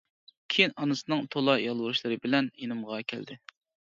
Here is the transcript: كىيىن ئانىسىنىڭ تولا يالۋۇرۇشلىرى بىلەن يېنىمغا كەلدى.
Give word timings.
كىيىن 0.53 0.71
ئانىسىنىڭ 0.83 1.19
تولا 1.35 1.53
يالۋۇرۇشلىرى 1.63 2.19
بىلەن 2.23 2.49
يېنىمغا 2.63 3.01
كەلدى. 3.13 3.37